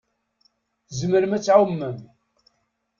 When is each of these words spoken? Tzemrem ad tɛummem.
Tzemrem 0.87 1.31
ad 1.37 1.41
tɛummem. 1.43 1.97